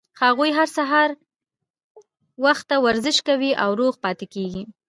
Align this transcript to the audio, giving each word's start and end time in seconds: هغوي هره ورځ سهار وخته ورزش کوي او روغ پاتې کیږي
هغوي 0.21 0.49
هره 0.57 0.63
ورځ 0.65 0.71
سهار 0.77 1.09
وخته 2.43 2.75
ورزش 2.85 3.17
کوي 3.27 3.51
او 3.63 3.69
روغ 3.79 3.93
پاتې 4.03 4.25
کیږي 4.33 4.63